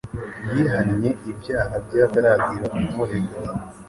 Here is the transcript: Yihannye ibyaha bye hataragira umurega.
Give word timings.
Yihannye 0.53 1.09
ibyaha 1.31 1.75
bye 1.85 1.99
hataragira 2.03 2.67
umurega. 2.87 3.35